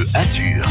Bleu 0.00 0.08
Azur. 0.14 0.64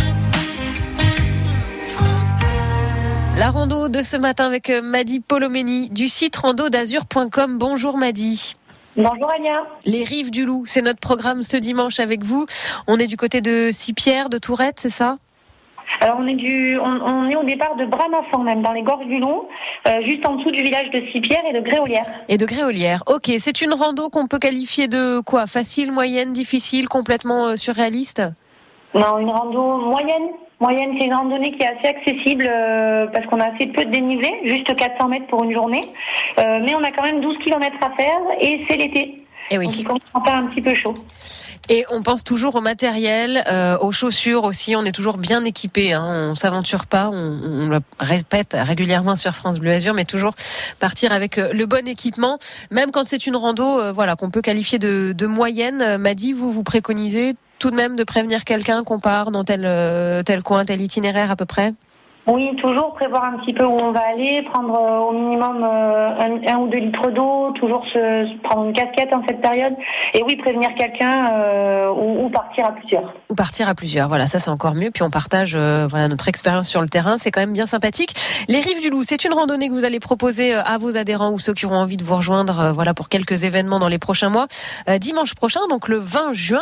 La 3.38 3.52
rando 3.52 3.88
de 3.88 4.02
ce 4.02 4.18
matin 4.18 4.48
avec 4.48 4.72
euh, 4.72 4.82
Madi 4.82 5.20
Polomeni 5.20 5.90
du 5.92 6.08
site 6.08 6.36
rando-d'azur.com. 6.36 7.60
Bonjour 7.60 7.98
Madi. 7.98 8.56
Bonjour 8.98 9.32
Anya. 9.38 9.68
Les 9.86 10.04
rives 10.04 10.32
du 10.32 10.46
loup, 10.46 10.64
c'est 10.66 10.82
notre 10.82 11.00
programme 11.00 11.44
ce 11.44 11.58
dimanche 11.58 12.00
avec 12.00 12.24
vous. 12.24 12.48
On 12.88 12.98
est 12.98 13.06
du 13.06 13.18
côté 13.18 13.42
de 13.42 13.70
Sipierre, 13.72 14.30
de 14.30 14.40
Tourette, 14.40 14.80
c'est 14.80 14.90
ça? 14.90 15.18
Alors 16.02 16.18
on 16.20 16.28
est 16.28 16.36
du, 16.36 16.80
on, 16.80 16.86
on 16.86 17.30
est 17.30 17.36
au 17.36 17.44
départ 17.44 17.76
de 17.76 17.86
Bramafan 17.86 18.42
même, 18.44 18.64
dans 18.64 18.72
les 18.72 18.82
gorges 18.82 19.06
du 19.06 19.20
Loup, 19.20 19.48
euh, 19.88 19.92
juste 20.06 20.28
en 20.28 20.38
dessous 20.38 20.52
du 20.52 20.64
village 20.64 20.90
de 20.92 21.04
Sipierre 21.12 21.44
et 21.48 21.54
de 21.54 21.60
Gréolière. 21.60 22.06
Et 22.30 22.38
de 22.40 22.46
Gréolière. 22.48 23.04
Ok, 23.06 23.32
c'est 23.38 23.62
une 23.62 23.74
rando 23.74 24.10
qu'on 24.10 24.28
peut 24.28 24.40
qualifier 24.40 24.88
de 24.88 25.22
quoi? 25.22 25.46
Facile, 25.46 25.92
moyenne, 25.92 26.34
difficile, 26.34 26.90
complètement 26.90 27.50
euh, 27.50 27.56
surréaliste? 27.58 28.24
Non, 28.94 29.20
une 29.20 29.30
rando 29.30 29.78
moyenne. 29.78 30.30
Moyenne, 30.60 30.96
c'est 31.00 31.06
une 31.06 31.14
randonnée 31.14 31.52
qui 31.52 31.64
est 31.64 31.68
assez 31.68 31.88
accessible 31.88 32.46
euh, 32.50 33.08
parce 33.14 33.26
qu'on 33.28 33.40
a 33.40 33.46
assez 33.46 33.68
peu 33.68 33.86
de 33.86 33.92
dénivelé, 33.92 34.30
juste 34.44 34.76
400 34.76 35.08
mètres 35.08 35.28
pour 35.28 35.44
une 35.44 35.54
journée. 35.54 35.82
Euh, 36.38 36.60
mais 36.64 36.76
on 36.76 36.84
a 36.84 36.92
quand 36.92 37.04
même 37.04 37.22
12 37.22 37.38
km 37.44 37.76
à 37.82 37.96
faire 37.96 38.20
et 38.42 38.66
c'est 38.68 38.76
l'été. 38.76 39.24
Et 39.52 39.58
oui. 39.58 39.68
Donc 39.68 39.80
il 39.80 39.84
commence 39.86 40.02
à 40.14 40.22
faire 40.22 40.36
un 40.36 40.48
petit 40.48 40.62
peu 40.62 40.76
chaud. 40.76 40.94
Et 41.72 41.86
on 41.92 42.02
pense 42.02 42.24
toujours 42.24 42.56
au 42.56 42.62
matériel, 42.62 43.44
euh, 43.48 43.78
aux 43.80 43.92
chaussures 43.92 44.44
aussi. 44.44 44.76
On 44.76 44.84
est 44.86 44.92
toujours 44.92 45.18
bien 45.18 45.46
équipé. 45.46 45.94
Hein. 45.94 46.30
On 46.32 46.36
s'aventure 46.36 46.88
pas. 46.88 47.10
On, 47.10 47.40
on, 47.44 47.70
le 47.70 47.80
répète 48.00 48.58
régulièrement 48.60 49.16
sur 49.16 49.36
France 49.36 49.60
Bleu 49.60 49.72
Azur, 49.72 49.94
mais 49.94 50.06
toujours 50.06 50.34
partir 50.80 51.14
avec 51.14 51.38
le 51.38 51.66
bon 51.68 51.88
équipement, 51.88 52.40
même 52.72 52.90
quand 52.92 53.06
c'est 53.06 53.28
une 53.28 53.36
rando, 53.36 53.80
euh, 53.80 53.92
voilà, 53.92 54.16
qu'on 54.16 54.32
peut 54.32 54.42
qualifier 54.42 54.80
de, 54.80 55.14
de 55.16 55.28
moyenne. 55.28 55.98
M'a 55.98 56.16
dit, 56.16 56.34
vous 56.34 56.52
vous 56.52 56.64
préconisez 56.64 57.36
tout 57.60 57.72
de 57.72 57.76
même 57.76 57.96
de 57.96 58.04
prévenir 58.04 58.46
quelqu'un 58.46 58.84
qu'on 58.84 59.00
part 59.00 59.32
dans 59.32 59.44
tel 59.44 59.64
euh, 59.66 60.24
tel 60.24 60.42
coin, 60.42 60.66
tel 60.66 60.82
itinéraire 60.82 61.30
à 61.30 61.36
peu 61.36 61.46
près? 61.46 61.74
Oui, 62.32 62.56
toujours 62.58 62.94
prévoir 62.94 63.24
un 63.24 63.40
petit 63.40 63.54
peu 63.54 63.66
où 63.66 63.72
on 63.72 63.92
va 63.92 64.02
aller, 64.02 64.44
prendre 64.54 64.76
euh, 64.76 65.00
au 65.00 65.14
minimum 65.14 65.64
euh, 65.64 66.38
un, 66.48 66.58
ou 66.58 66.68
deux 66.68 66.78
litres 66.78 67.10
d'eau, 67.10 67.52
toujours 67.60 67.84
se, 67.92 68.38
prendre 68.44 68.66
une 68.66 68.74
casquette 68.74 69.12
en 69.12 69.24
cette 69.28 69.42
période. 69.42 69.74
Et 70.14 70.22
oui, 70.22 70.36
prévenir 70.36 70.70
quelqu'un 70.78 71.32
euh, 71.34 71.90
ou, 71.90 72.30
partir 72.30 72.68
à 72.68 72.72
plusieurs. 72.74 73.16
Ou 73.30 73.36
partir 73.36 73.68
à 73.68 73.74
plusieurs. 73.74 74.08
Voilà, 74.08 74.28
ça 74.28 74.40
c'est 74.40 74.52
encore 74.52 74.76
mieux. 74.76 74.92
Puis 74.92 75.02
on 75.02 75.10
partage 75.10 75.56
voilà 75.56 76.08
notre 76.08 76.28
expérience 76.28 76.68
sur 76.70 76.82
le 76.82 76.90
terrain. 76.90 77.18
C'est 77.18 77.32
quand 77.32 77.42
même 77.42 77.54
bien 77.54 77.66
sympathique. 77.66 78.14
Les 78.48 78.62
Rives 78.62 78.82
du 78.82 78.92
Loup, 78.92 79.02
c'est 79.04 79.26
une 79.26 79.34
randonnée 79.34 79.68
que 79.68 79.74
vous 79.74 79.86
allez 79.86 80.00
proposer 80.00 80.54
à 80.54 80.78
vos 80.78 80.98
adhérents 80.98 81.32
ou 81.32 81.40
ceux 81.40 81.54
qui 81.54 81.66
auront 81.66 81.78
envie 81.78 81.98
de 81.98 82.04
vous 82.04 82.16
rejoindre. 82.16 82.74
voilà 82.76 82.94
pour 82.94 83.10
quelques 83.10 83.44
événements 83.44 83.80
dans 83.80 83.88
les 83.88 84.00
prochains 84.00 84.30
mois. 84.30 84.48
Dimanche 85.00 85.34
prochain, 85.34 85.62
donc 85.70 85.88
le 85.88 85.98
20 85.98 86.34
juin. 86.34 86.62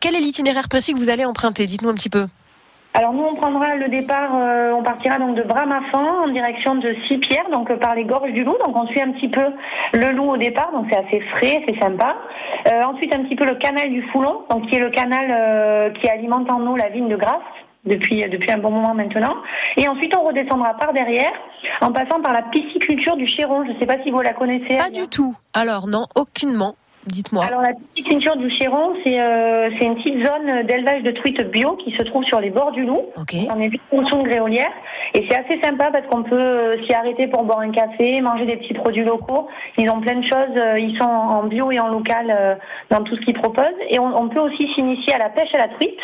Quel 0.00 0.14
est 0.14 0.20
l'itinéraire 0.20 0.68
précis 0.68 0.92
que 0.92 0.98
vous 0.98 1.08
allez 1.08 1.24
emprunter? 1.24 1.66
Dites-nous 1.66 1.88
un 1.88 1.94
petit 1.94 2.10
peu. 2.10 2.26
Alors 2.94 3.12
nous, 3.12 3.22
on 3.22 3.34
prendra 3.36 3.76
le 3.76 3.88
départ, 3.88 4.30
euh, 4.34 4.72
on 4.72 4.82
partira 4.82 5.18
donc 5.18 5.36
de 5.36 5.42
Bramafan 5.42 6.24
en 6.24 6.28
direction 6.28 6.74
de 6.76 6.96
Sipierre, 7.06 7.48
donc 7.52 7.70
euh, 7.70 7.76
par 7.76 7.94
les 7.94 8.04
gorges 8.04 8.32
du 8.32 8.42
Loup. 8.42 8.56
Donc 8.64 8.74
on 8.74 8.86
suit 8.88 9.00
un 9.00 9.12
petit 9.12 9.28
peu 9.28 9.44
le 9.92 10.12
Loup 10.12 10.30
au 10.30 10.36
départ, 10.36 10.72
donc 10.72 10.86
c'est 10.90 10.98
assez 10.98 11.20
frais, 11.36 11.62
c'est 11.66 11.78
sympa. 11.80 12.16
Euh, 12.66 12.82
ensuite 12.82 13.14
un 13.14 13.22
petit 13.24 13.36
peu 13.36 13.44
le 13.44 13.54
canal 13.56 13.90
du 13.90 14.02
Foulon, 14.10 14.42
donc 14.50 14.66
qui 14.68 14.76
est 14.76 14.80
le 14.80 14.90
canal 14.90 15.92
qui 16.00 16.08
alimente 16.08 16.50
en 16.50 16.66
eau 16.66 16.76
la 16.76 16.88
vigne 16.88 17.08
de 17.08 17.16
Grasse 17.16 17.36
depuis 17.84 18.22
depuis 18.28 18.50
un 18.50 18.58
bon 18.58 18.70
moment 18.70 18.94
maintenant. 18.94 19.36
Et 19.76 19.86
ensuite 19.86 20.16
on 20.16 20.26
redescendra 20.26 20.74
par 20.74 20.92
derrière 20.92 21.32
en 21.80 21.92
passant 21.92 22.20
par 22.20 22.32
la 22.32 22.42
pisciculture 22.50 23.16
du 23.16 23.26
Chéron. 23.28 23.64
Je 23.64 23.72
ne 23.72 23.78
sais 23.78 23.86
pas 23.86 24.02
si 24.02 24.10
vous 24.10 24.20
la 24.20 24.32
connaissez. 24.32 24.76
Pas 24.76 24.90
du 24.90 25.06
tout. 25.08 25.36
Alors 25.52 25.86
non, 25.86 26.06
aucunement. 26.16 26.74
Dites-moi. 27.08 27.44
Alors 27.44 27.62
la 27.62 27.72
pisciculture 27.94 28.36
du 28.36 28.50
Chéron, 28.50 28.94
c'est 29.02 29.18
euh, 29.18 29.70
une 29.80 29.96
petite 29.96 30.26
zone 30.26 30.66
d'élevage 30.66 31.02
de 31.02 31.10
truites 31.12 31.42
bio 31.50 31.76
qui 31.76 31.90
se 31.96 32.02
trouve 32.04 32.24
sur 32.24 32.40
les 32.40 32.50
bords 32.50 32.72
du 32.72 32.84
Loup. 32.84 33.02
Ok. 33.16 33.34
On 33.50 33.60
est 33.60 33.70
juste 33.70 33.82
en 33.92 34.02
dessous 34.02 34.22
de 34.22 34.28
Gréolière 34.28 34.72
et 35.14 35.26
c'est 35.28 35.38
assez 35.38 35.60
sympa 35.62 35.90
parce 35.90 36.06
qu'on 36.08 36.22
peut 36.22 36.36
euh, 36.38 36.76
s'y 36.84 36.94
arrêter 36.94 37.26
pour 37.26 37.44
boire 37.44 37.60
un 37.60 37.70
café, 37.70 38.20
manger 38.20 38.44
des 38.44 38.56
petits 38.56 38.74
produits 38.74 39.04
locaux. 39.04 39.48
Ils 39.78 39.90
ont 39.90 40.00
plein 40.00 40.16
de 40.16 40.26
choses, 40.26 40.56
euh, 40.56 40.78
ils 40.78 40.96
sont 40.98 41.08
en 41.08 41.44
bio 41.44 41.70
et 41.70 41.80
en 41.80 41.88
local 41.88 42.26
euh, 42.30 42.54
dans 42.90 43.02
tout 43.02 43.16
ce 43.16 43.20
qu'ils 43.22 43.34
proposent. 43.34 43.64
Et 43.88 43.98
on, 43.98 44.14
on 44.16 44.28
peut 44.28 44.40
aussi 44.40 44.68
s'initier 44.74 45.14
à 45.14 45.18
la 45.18 45.30
pêche 45.30 45.54
à 45.54 45.58
la 45.58 45.68
truite 45.68 45.98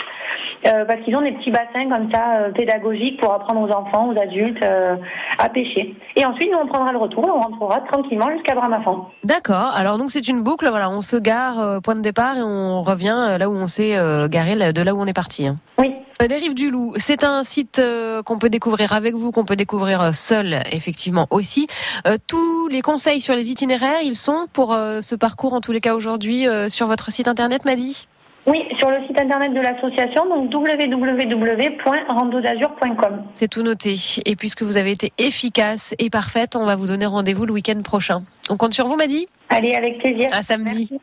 euh, 0.66 0.84
parce 0.86 1.00
qu'ils 1.02 1.14
ont 1.16 1.20
des 1.20 1.32
petits 1.32 1.50
bassins 1.50 1.88
comme 1.90 2.10
ça 2.12 2.48
pédagogiques 2.54 3.20
pour 3.20 3.32
apprendre 3.32 3.60
aux 3.60 3.72
enfants, 3.72 4.08
aux 4.08 4.20
adultes 4.20 4.64
euh, 4.64 4.96
à 5.38 5.48
pêcher. 5.48 5.94
Et 6.16 6.24
ensuite, 6.24 6.50
nous 6.50 6.58
on 6.58 6.66
prendra 6.66 6.92
le 6.92 6.98
retour, 6.98 7.24
on 7.26 7.40
rentrera 7.40 7.80
tranquillement 7.92 8.30
jusqu'à 8.32 8.54
Bramafan. 8.54 9.10
D'accord. 9.24 9.72
Alors 9.74 9.98
donc 9.98 10.10
c'est 10.10 10.26
une 10.28 10.42
boucle. 10.42 10.68
Voilà, 10.68 10.88
on 10.94 11.00
se 11.00 11.16
gare 11.16 11.60
euh, 11.60 11.80
point 11.80 11.96
de 11.96 12.00
départ 12.00 12.36
et 12.38 12.42
on 12.42 12.80
revient 12.80 13.16
euh, 13.16 13.38
là 13.38 13.50
où 13.50 13.54
on 13.54 13.66
s'est 13.66 13.96
euh, 13.96 14.28
garé, 14.28 14.72
de 14.72 14.82
là 14.82 14.94
où 14.94 15.00
on 15.00 15.06
est 15.06 15.12
parti. 15.12 15.46
hein. 15.46 15.56
Oui. 15.78 15.92
Les 16.20 16.36
Rives 16.36 16.54
du 16.54 16.70
Loup, 16.70 16.94
c'est 16.96 17.24
un 17.24 17.42
site 17.42 17.82
qu'on 18.24 18.38
peut 18.38 18.48
découvrir 18.48 18.92
avec 18.92 19.14
vous, 19.14 19.32
qu'on 19.32 19.44
peut 19.44 19.56
découvrir 19.56 20.14
seul, 20.14 20.62
effectivement 20.70 21.26
aussi. 21.30 21.66
Tous 22.28 22.68
les 22.68 22.82
conseils 22.82 23.20
sur 23.20 23.34
les 23.34 23.50
itinéraires, 23.50 24.00
ils 24.02 24.16
sont 24.16 24.46
pour 24.52 24.68
ce 24.74 25.14
parcours, 25.16 25.54
en 25.54 25.60
tous 25.60 25.72
les 25.72 25.80
cas 25.80 25.94
aujourd'hui, 25.94 26.46
sur 26.68 26.86
votre 26.86 27.10
site 27.10 27.26
internet, 27.26 27.64
Madi? 27.64 28.06
Oui, 28.46 28.62
sur 28.78 28.90
le 28.90 28.98
site 29.06 29.18
internet 29.18 29.54
de 29.54 29.60
l'association, 29.60 30.28
donc 30.28 30.52
www.randodazur.com. 30.52 33.22
C'est 33.32 33.48
tout 33.48 33.62
noté. 33.62 33.94
Et 34.26 34.36
puisque 34.36 34.60
vous 34.62 34.76
avez 34.76 34.90
été 34.90 35.14
efficace 35.16 35.94
et 35.98 36.10
parfaite, 36.10 36.54
on 36.54 36.66
va 36.66 36.76
vous 36.76 36.88
donner 36.88 37.06
rendez-vous 37.06 37.46
le 37.46 37.54
week-end 37.54 37.80
prochain. 37.82 38.22
On 38.50 38.58
compte 38.58 38.74
sur 38.74 38.86
vous, 38.86 38.96
Madi? 38.96 39.28
Allez, 39.48 39.74
avec 39.74 39.96
plaisir. 39.98 40.28
À 40.32 40.42
samedi. 40.42 40.88
Merci. 40.90 41.00